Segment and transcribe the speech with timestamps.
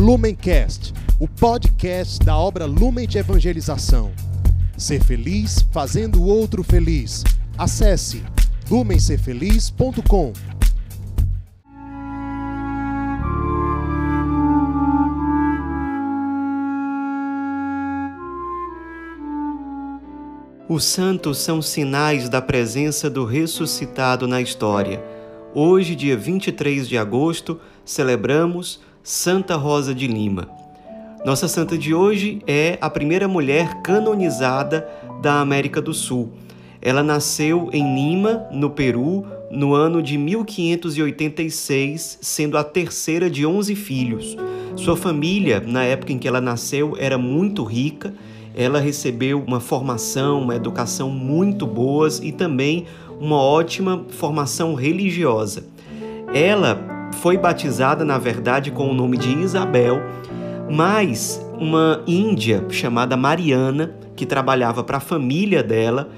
[0.00, 4.10] Lumencast, o podcast da obra Lumen de Evangelização.
[4.74, 7.22] Ser feliz fazendo o outro feliz.
[7.58, 8.22] Acesse
[8.70, 10.32] lumencerfeliz.com.
[20.66, 25.04] Os santos são sinais da presença do ressuscitado na história.
[25.54, 30.48] Hoje, dia 23 de agosto, celebramos Santa Rosa de Lima.
[31.24, 34.88] Nossa santa de hoje é a primeira mulher canonizada
[35.20, 36.30] da América do Sul.
[36.80, 43.74] Ela nasceu em Lima, no Peru, no ano de 1586, sendo a terceira de 11
[43.74, 44.36] filhos.
[44.76, 48.14] Sua família, na época em que ela nasceu, era muito rica
[48.54, 52.86] ela recebeu uma formação, uma educação muito boas e também
[53.20, 55.64] uma ótima formação religiosa.
[56.34, 60.00] Ela foi batizada, na verdade, com o nome de Isabel,
[60.70, 66.08] mas uma índia chamada Mariana, que trabalhava para a família dela,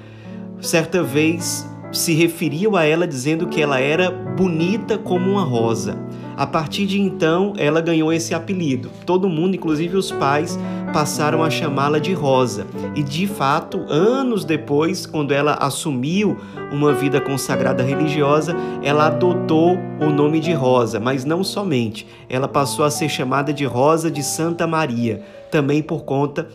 [0.61, 5.97] certa vez se referiu a ela dizendo que ela era bonita como uma rosa.
[6.35, 8.89] A partir de então, ela ganhou esse apelido.
[9.05, 10.57] Todo mundo, inclusive os pais,
[10.93, 12.67] passaram a chamá-la de Rosa.
[12.95, 16.37] E de fato, anos depois, quando ela assumiu
[16.71, 22.07] uma vida consagrada religiosa, ela adotou o nome de Rosa, mas não somente.
[22.29, 26.47] Ela passou a ser chamada de Rosa de Santa Maria, também por conta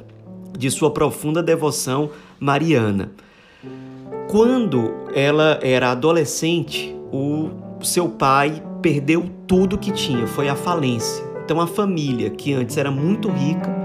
[0.57, 3.11] de sua profunda devoção mariana.
[4.31, 7.51] Quando ela era adolescente, o
[7.83, 11.25] seu pai perdeu tudo que tinha, foi a falência.
[11.45, 13.78] Então a família, que antes era muito rica,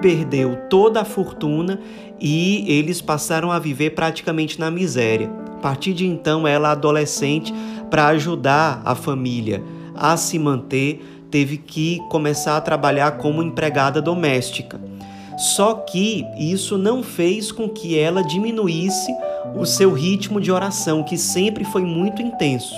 [0.00, 1.80] perdeu toda a fortuna
[2.20, 5.30] e eles passaram a viver praticamente na miséria.
[5.54, 7.52] A partir de então, ela adolescente,
[7.90, 9.62] para ajudar a família
[9.94, 14.80] a se manter, teve que começar a trabalhar como empregada doméstica.
[15.36, 19.14] Só que isso não fez com que ela diminuísse
[19.54, 22.74] o seu ritmo de oração, que sempre foi muito intenso.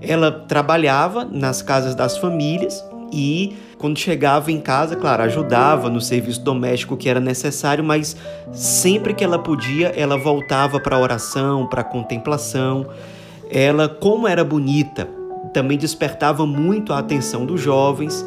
[0.00, 6.40] Ela trabalhava nas casas das famílias e quando chegava em casa, claro, ajudava no serviço
[6.40, 8.16] doméstico que era necessário, mas
[8.52, 12.86] sempre que ela podia, ela voltava para a oração, para a contemplação.
[13.50, 15.08] Ela, como era bonita,
[15.52, 18.24] também despertava muito a atenção dos jovens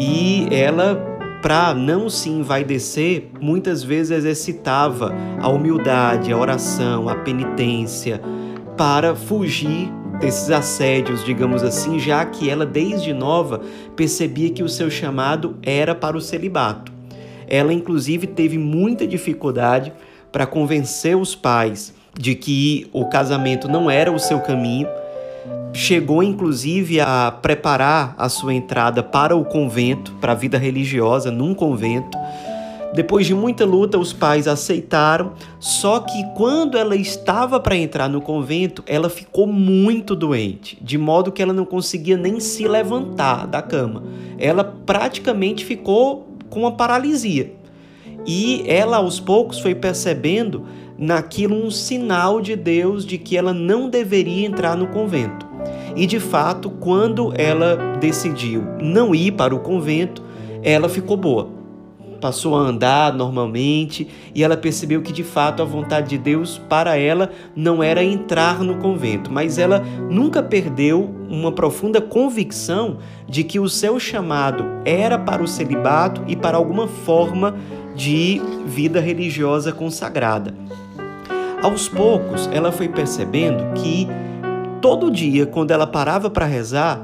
[0.00, 0.96] e ela,
[1.40, 8.20] para não se envaidecer, muitas vezes exercitava a humildade, a oração, a penitência,
[8.76, 13.60] para fugir desses assédios, digamos assim, já que ela desde nova
[13.94, 16.92] percebia que o seu chamado era para o celibato.
[17.46, 19.92] Ela inclusive teve muita dificuldade
[20.30, 24.88] para convencer os pais de que o casamento não era o seu caminho.
[25.72, 31.54] Chegou inclusive a preparar a sua entrada para o convento, para a vida religiosa num
[31.54, 32.18] convento
[32.94, 38.20] depois de muita luta, os pais aceitaram, só que quando ela estava para entrar no
[38.20, 43.60] convento, ela ficou muito doente, de modo que ela não conseguia nem se levantar da
[43.60, 44.02] cama.
[44.38, 47.52] Ela praticamente ficou com uma paralisia.
[48.26, 50.64] E ela aos poucos foi percebendo
[50.96, 55.46] naquilo um sinal de Deus de que ela não deveria entrar no convento.
[55.94, 60.22] E de fato, quando ela decidiu não ir para o convento,
[60.62, 61.57] ela ficou boa
[62.18, 66.96] passou a andar normalmente e ela percebeu que de fato a vontade de Deus para
[66.96, 69.80] ela não era entrar no convento, mas ela
[70.10, 76.36] nunca perdeu uma profunda convicção de que o seu chamado era para o celibato e
[76.36, 77.56] para alguma forma
[77.94, 80.54] de vida religiosa consagrada.
[81.62, 84.06] Aos poucos, ela foi percebendo que
[84.80, 87.02] todo dia, quando ela parava para rezar,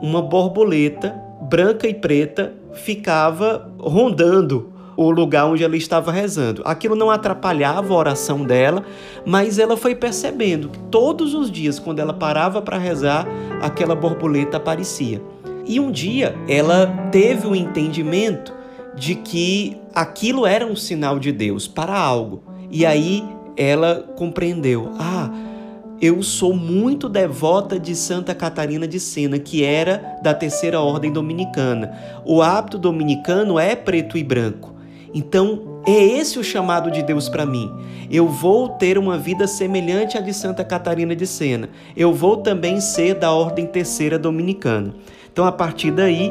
[0.00, 6.60] uma borboleta branca e preta ficava rondando o lugar onde ela estava rezando.
[6.64, 8.84] Aquilo não atrapalhava a oração dela,
[9.24, 13.26] mas ela foi percebendo que todos os dias, quando ela parava para rezar,
[13.62, 15.22] aquela borboleta aparecia.
[15.64, 18.52] E um dia ela teve o entendimento
[18.96, 22.42] de que aquilo era um sinal de Deus para algo.
[22.68, 23.24] E aí
[23.56, 25.30] ela compreendeu: ah,
[26.00, 31.92] eu sou muito devota de Santa Catarina de Sena, que era da terceira ordem dominicana.
[32.24, 34.74] O hábito dominicano é preto e branco.
[35.12, 37.68] Então, é esse o chamado de Deus para mim.
[38.10, 41.68] Eu vou ter uma vida semelhante à de Santa Catarina de Sena.
[41.96, 44.94] Eu vou também ser da ordem terceira dominicana.
[45.32, 46.30] Então, a partir daí,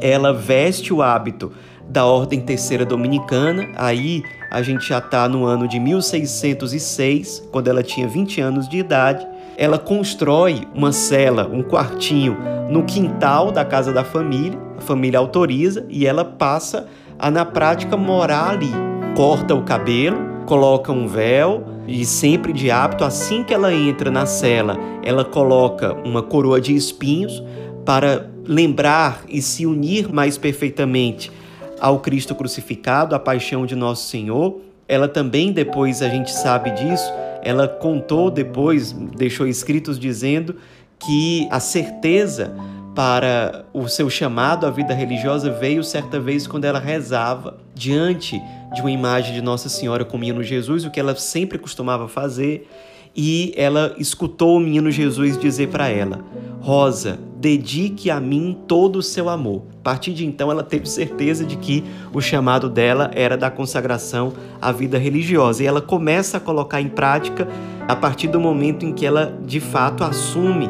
[0.00, 1.52] ela veste o hábito
[1.88, 3.68] da Ordem Terceira Dominicana.
[3.76, 8.78] Aí a gente já está no ano de 1606, quando ela tinha 20 anos de
[8.78, 9.26] idade.
[9.56, 12.36] Ela constrói uma cela, um quartinho
[12.70, 16.86] no quintal da casa da família A família autoriza e ela passa
[17.18, 18.70] a, na prática, morar ali.
[19.16, 24.26] Corta o cabelo, coloca um véu e sempre de hábito, assim que ela entra na
[24.26, 27.42] cela, ela coloca uma coroa de espinhos
[27.84, 31.32] para lembrar e se unir mais perfeitamente
[31.80, 34.60] ao Cristo crucificado, à paixão de nosso Senhor.
[34.86, 40.56] Ela também, depois a gente sabe disso, ela contou depois, deixou escritos dizendo
[40.98, 42.54] que a certeza
[42.94, 48.42] para o seu chamado à vida religiosa veio certa vez quando ela rezava diante
[48.74, 52.08] de uma imagem de Nossa Senhora com o menino Jesus, o que ela sempre costumava
[52.08, 52.68] fazer,
[53.14, 56.24] e ela escutou o menino Jesus dizer para ela:
[56.60, 59.62] Rosa, dedique a mim todo o seu amor.
[59.80, 64.32] A partir de então, ela teve certeza de que o chamado dela era da consagração
[64.60, 65.62] à vida religiosa.
[65.62, 67.48] E ela começa a colocar em prática
[67.86, 70.68] a partir do momento em que ela de fato assume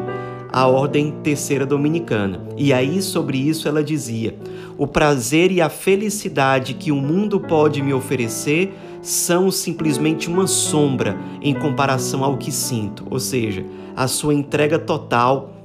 [0.51, 2.41] a ordem terceira dominicana.
[2.57, 4.35] E aí, sobre isso, ela dizia:
[4.77, 11.17] O prazer e a felicidade que o mundo pode me oferecer são simplesmente uma sombra
[11.41, 13.65] em comparação ao que sinto, ou seja,
[13.95, 15.58] a sua entrega total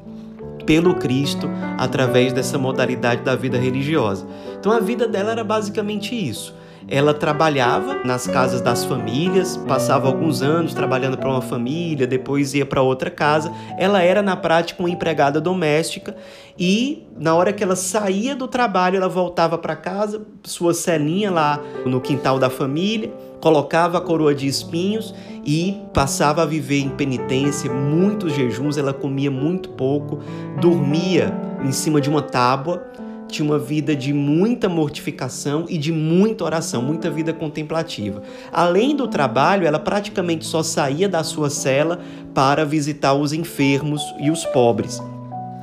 [0.67, 4.27] pelo Cristo através dessa modalidade da vida religiosa.
[4.59, 6.55] Então a vida dela era basicamente isso.
[6.87, 12.67] Ela trabalhava nas casas das famílias, passava alguns anos trabalhando para uma família, depois ia
[12.67, 13.51] para outra casa.
[13.79, 16.15] Ela era, na prática, uma empregada doméstica
[16.59, 21.59] e, na hora que ela saía do trabalho, ela voltava para casa, sua celinha lá
[21.87, 23.11] no quintal da família,
[23.45, 25.15] colocava a coroa de espinhos
[25.45, 30.21] e passava a viver em penitência, muitos jejuns, ela comia muito pouco,
[30.59, 31.31] dormia
[31.63, 32.83] em cima de uma tábua
[33.29, 38.23] tinha uma vida de muita mortificação e de muita oração, muita vida contemplativa.
[38.53, 42.01] Além do trabalho, ela praticamente só saía da sua cela
[42.33, 45.03] para visitar os enfermos e os pobres.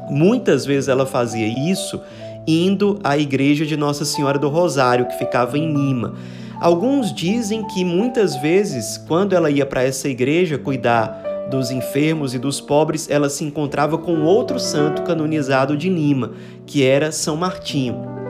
[0.10, 2.02] Muitas vezes ela fazia isso
[2.46, 6.16] indo à igreja de Nossa Senhora do Rosário, que ficava em Lima.
[6.62, 12.38] Alguns dizem que muitas vezes, quando ela ia para essa igreja cuidar dos enfermos e
[12.38, 16.34] dos pobres, ela se encontrava com outro santo canonizado de Lima,
[16.68, 18.21] que era São Martinho.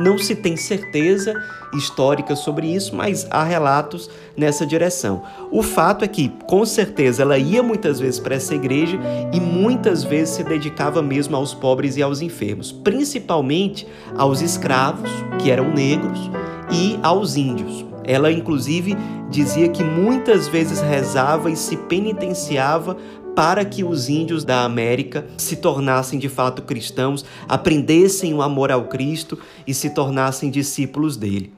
[0.00, 1.34] Não se tem certeza
[1.74, 5.22] histórica sobre isso, mas há relatos nessa direção.
[5.50, 8.98] O fato é que, com certeza, ela ia muitas vezes para essa igreja
[9.30, 13.86] e muitas vezes se dedicava mesmo aos pobres e aos enfermos, principalmente
[14.16, 16.30] aos escravos, que eram negros,
[16.72, 17.84] e aos índios.
[18.04, 18.96] Ela, inclusive,
[19.28, 22.96] dizia que muitas vezes rezava e se penitenciava
[23.40, 28.84] para que os índios da América se tornassem de fato cristãos, aprendessem o amor ao
[28.84, 31.50] Cristo e se tornassem discípulos dele.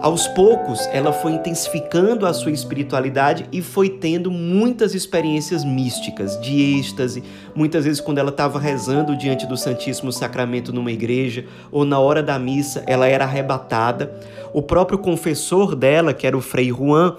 [0.00, 6.78] Aos poucos, ela foi intensificando a sua espiritualidade e foi tendo muitas experiências místicas, de
[6.78, 7.22] êxtase.
[7.54, 12.22] Muitas vezes, quando ela estava rezando diante do Santíssimo Sacramento numa igreja ou na hora
[12.22, 14.18] da missa, ela era arrebatada.
[14.54, 17.16] O próprio confessor dela, que era o Frei Juan,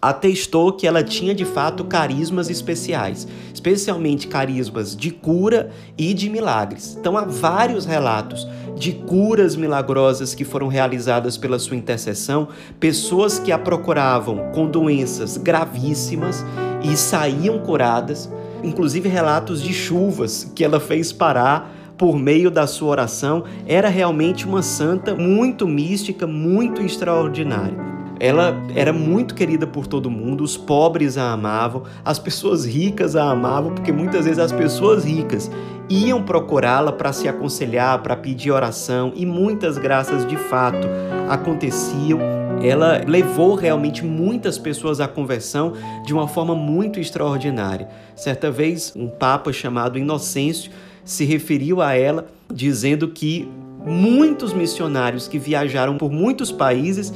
[0.00, 6.96] atestou que ela tinha de fato carismas especiais, especialmente carismas de cura e de milagres.
[6.98, 8.46] Então há vários relatos
[8.76, 12.48] de curas milagrosas que foram realizadas pela sua intercessão,
[12.80, 16.44] pessoas que a procuravam com doenças gravíssimas
[16.82, 18.28] e saíam curadas,
[18.64, 24.44] inclusive relatos de chuvas que ela fez parar por meio da sua oração, era realmente
[24.44, 27.91] uma santa muito mística, muito extraordinária.
[28.22, 33.28] Ela era muito querida por todo mundo, os pobres a amavam, as pessoas ricas a
[33.28, 35.50] amavam, porque muitas vezes as pessoas ricas
[35.90, 40.86] iam procurá-la para se aconselhar, para pedir oração, e muitas graças de fato
[41.28, 42.20] aconteciam.
[42.62, 45.72] Ela levou realmente muitas pessoas à conversão
[46.06, 47.88] de uma forma muito extraordinária.
[48.14, 50.70] Certa vez, um papa chamado Inocêncio
[51.04, 53.50] se referiu a ela dizendo que
[53.84, 57.12] muitos missionários que viajaram por muitos países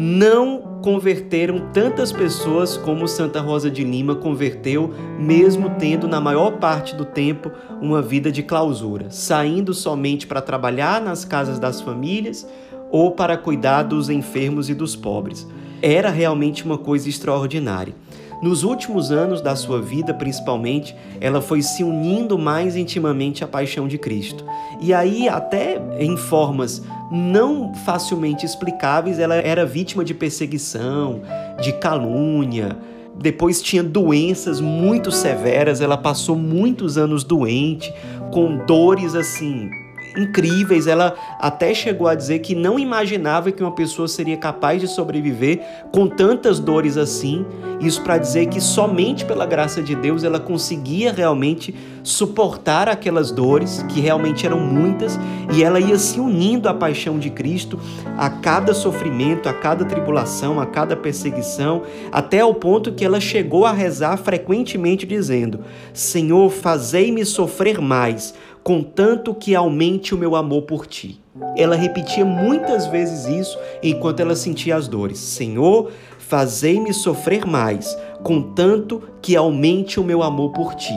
[0.00, 6.94] não converteram tantas pessoas como Santa Rosa de Lima converteu, mesmo tendo na maior parte
[6.94, 7.50] do tempo
[7.82, 12.46] uma vida de clausura, saindo somente para trabalhar nas casas das famílias
[12.92, 15.44] ou para cuidar dos enfermos e dos pobres.
[15.82, 17.92] Era realmente uma coisa extraordinária.
[18.40, 23.88] Nos últimos anos da sua vida, principalmente, ela foi se unindo mais intimamente à paixão
[23.88, 24.44] de Cristo.
[24.80, 31.22] E aí, até em formas não facilmente explicáveis, ela era vítima de perseguição,
[31.60, 32.76] de calúnia.
[33.16, 37.92] Depois tinha doenças muito severas, ela passou muitos anos doente,
[38.30, 39.68] com dores assim
[40.16, 40.86] incríveis.
[40.86, 45.60] Ela até chegou a dizer que não imaginava que uma pessoa seria capaz de sobreviver
[45.92, 47.44] com tantas dores assim.
[47.80, 53.84] Isso para dizer que somente pela graça de Deus ela conseguia realmente suportar aquelas dores,
[53.88, 55.18] que realmente eram muitas,
[55.54, 57.78] e ela ia se unindo à paixão de Cristo
[58.16, 63.64] a cada sofrimento, a cada tribulação, a cada perseguição, até ao ponto que ela chegou
[63.64, 65.60] a rezar frequentemente dizendo:
[65.92, 68.34] Senhor, fazei-me sofrer mais
[68.68, 71.18] contanto que aumente o meu amor por ti.
[71.56, 75.18] Ela repetia muitas vezes isso enquanto ela sentia as dores.
[75.18, 80.92] Senhor, fazei-me sofrer mais, contanto que aumente o meu amor por ti.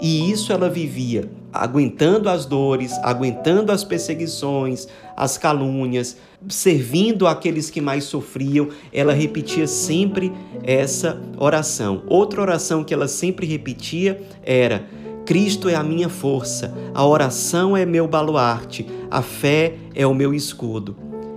[0.00, 6.16] E isso ela vivia, aguentando as dores, aguentando as perseguições, as calúnias,
[6.48, 8.70] servindo aqueles que mais sofriam.
[8.92, 10.32] Ela repetia sempre
[10.64, 12.02] essa oração.
[12.08, 14.84] Outra oração que ela sempre repetia era:
[15.24, 20.34] Cristo é a minha força, a oração é meu baluarte, a fé é o meu
[20.34, 20.96] escudo.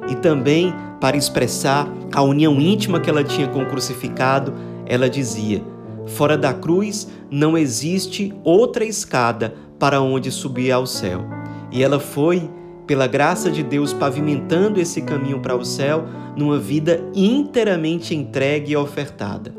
[0.09, 4.53] E também, para expressar a união íntima que ela tinha com o crucificado,
[4.85, 5.63] ela dizia:
[6.05, 11.25] Fora da cruz não existe outra escada para onde subir ao céu.
[11.71, 12.49] E ela foi,
[12.85, 18.77] pela graça de Deus, pavimentando esse caminho para o céu numa vida inteiramente entregue e
[18.77, 19.53] ofertada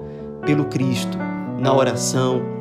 [0.44, 1.18] pelo Cristo,
[1.58, 2.58] na oração,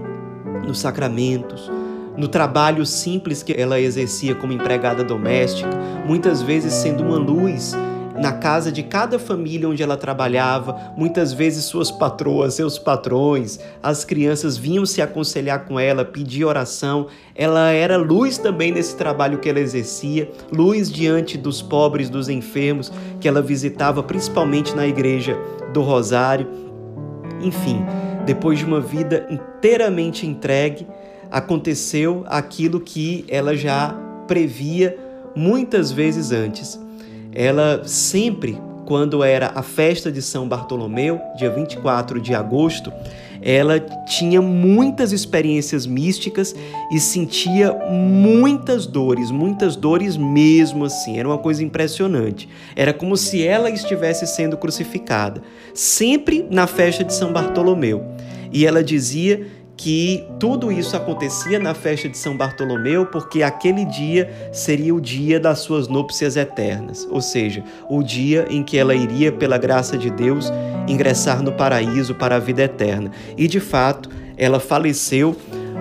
[0.66, 1.72] nos sacramentos,
[2.18, 5.70] no trabalho simples que ela exercia como empregada doméstica,
[6.06, 7.76] muitas vezes sendo uma luz
[8.18, 14.04] na casa de cada família onde ela trabalhava, muitas vezes suas patroas, seus patrões, as
[14.04, 17.08] crianças vinham se aconselhar com ela, pedir oração.
[17.36, 22.92] Ela era luz também nesse trabalho que ela exercia, luz diante dos pobres, dos enfermos
[23.22, 25.38] que ela visitava, principalmente na igreja
[25.72, 26.48] do Rosário.
[27.40, 27.86] Enfim,
[28.28, 30.86] depois de uma vida inteiramente entregue,
[31.32, 33.96] aconteceu aquilo que ela já
[34.28, 34.98] previa
[35.34, 36.78] muitas vezes antes.
[37.34, 42.92] Ela sempre, quando era a festa de São Bartolomeu, dia 24 de agosto,
[43.42, 46.54] ela tinha muitas experiências místicas
[46.92, 51.18] e sentia muitas dores, muitas dores mesmo assim.
[51.18, 52.50] Era uma coisa impressionante.
[52.76, 55.42] Era como se ela estivesse sendo crucificada,
[55.74, 58.17] sempre na festa de São Bartolomeu.
[58.52, 59.46] E ela dizia
[59.78, 65.40] que tudo isso acontecia na festa de São Bartolomeu porque aquele dia seria o dia
[65.40, 70.10] das suas núpcias eternas, ou seja, o dia em que ela iria, pela graça de
[70.10, 70.52] Deus,
[70.88, 73.12] ingressar no paraíso para a vida eterna.
[73.38, 75.36] E de fato, ela faleceu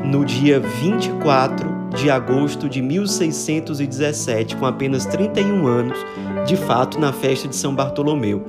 [0.04, 5.98] no dia 24 de agosto de 1617, com apenas 31 anos,
[6.46, 8.44] de fato, na festa de São Bartolomeu.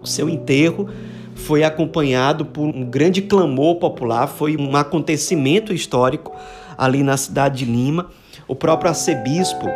[0.00, 0.88] O seu enterro
[1.40, 6.32] foi acompanhado por um grande clamor popular, foi um acontecimento histórico
[6.76, 8.08] ali na cidade de Lima.
[8.46, 9.66] O próprio arcebispo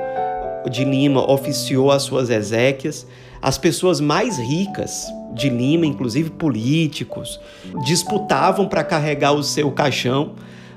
[0.70, 3.06] de Lima oficiou as suas exéquias.
[3.40, 7.40] As pessoas mais ricas de Lima, inclusive políticos,
[7.84, 10.32] disputavam para carregar o seu caixão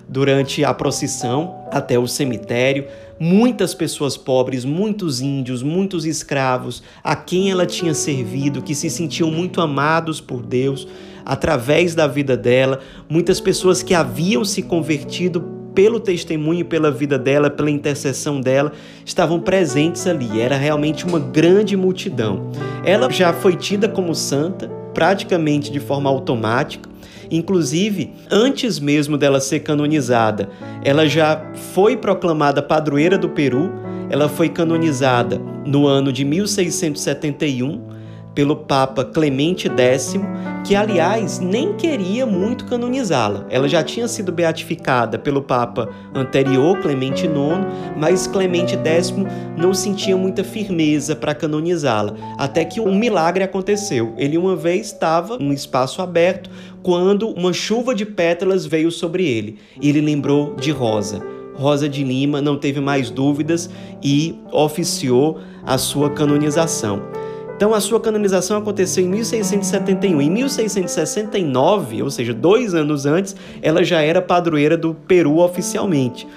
[0.08, 2.88] durante a procissão até o cemitério.
[3.20, 9.32] Muitas pessoas pobres, muitos índios, muitos escravos, a quem ela tinha servido, que se sentiam
[9.32, 10.88] muito amados por Deus
[11.26, 15.42] através da vida dela, muitas pessoas que haviam se convertido
[15.78, 18.72] pelo testemunho, pela vida dela, pela intercessão dela,
[19.06, 20.40] estavam presentes ali.
[20.40, 22.50] Era realmente uma grande multidão.
[22.84, 26.90] Ela já foi tida como santa, praticamente de forma automática.
[27.30, 30.50] Inclusive, antes mesmo dela ser canonizada,
[30.84, 31.42] ela já
[31.74, 33.72] foi proclamada padroeira do Peru.
[34.10, 37.97] Ela foi canonizada no ano de 1671
[38.38, 40.14] pelo Papa Clemente X,
[40.64, 43.48] que aliás nem queria muito canonizá-la.
[43.50, 47.34] Ela já tinha sido beatificada pelo Papa anterior, Clemente IX,
[47.98, 49.12] mas Clemente X
[49.58, 52.14] não sentia muita firmeza para canonizá-la.
[52.38, 54.14] Até que um milagre aconteceu.
[54.20, 56.48] Ele uma vez estava num espaço aberto
[56.84, 61.26] quando uma chuva de pétalas veio sobre ele e ele lembrou de Rosa.
[61.56, 63.68] Rosa de Lima não teve mais dúvidas
[64.04, 67.17] e oficiou a sua canonização.
[67.58, 70.22] Então, a sua canonização aconteceu em 1671.
[70.22, 76.28] Em 1669, ou seja, dois anos antes, ela já era padroeira do Peru oficialmente.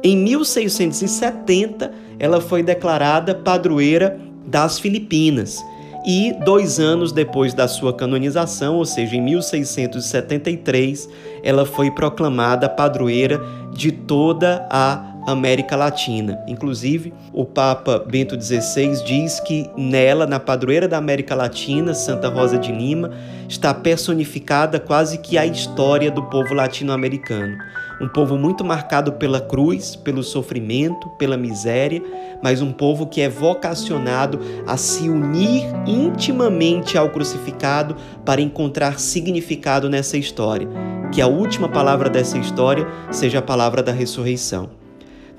[0.00, 5.58] Em 1670, ela foi declarada padroeira das Filipinas.
[6.06, 11.08] E dois anos depois da sua canonização, ou seja, em 1673,
[11.42, 13.40] ela foi proclamada padroeira
[13.72, 16.42] de toda a América Latina.
[16.46, 22.58] Inclusive, o Papa Bento XVI diz que nela, na padroeira da América Latina, Santa Rosa
[22.58, 23.10] de Lima,
[23.48, 27.58] está personificada quase que a história do povo latino-americano
[28.00, 32.02] um povo muito marcado pela cruz, pelo sofrimento, pela miséria,
[32.42, 39.90] mas um povo que é vocacionado a se unir intimamente ao crucificado para encontrar significado
[39.90, 40.66] nessa história.
[41.12, 44.79] Que a última palavra dessa história seja a palavra da ressurreição.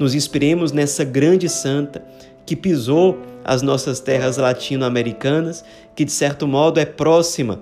[0.01, 2.03] Nos inspiremos nessa grande santa
[2.43, 5.63] que pisou as nossas terras latino-americanas,
[5.95, 7.61] que de certo modo é próxima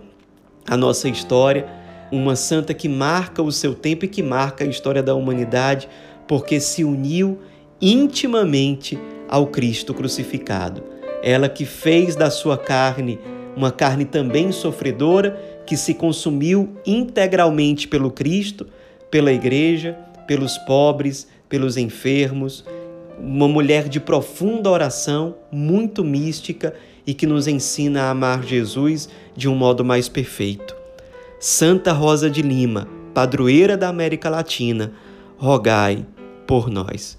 [0.65, 1.67] à nossa história
[2.09, 5.89] uma santa que marca o seu tempo e que marca a história da humanidade,
[6.29, 7.39] porque se uniu
[7.81, 10.81] intimamente ao Cristo crucificado.
[11.21, 13.19] Ela que fez da sua carne
[13.53, 18.65] uma carne também sofredora, que se consumiu integralmente pelo Cristo,
[19.11, 22.63] pela igreja, pelos pobres, pelos enfermos,
[23.19, 26.73] uma mulher de profunda oração, muito mística
[27.05, 30.75] e que nos ensina a amar Jesus de um modo mais perfeito.
[31.39, 34.93] Santa Rosa de Lima, padroeira da América Latina,
[35.37, 36.05] rogai
[36.47, 37.18] por nós.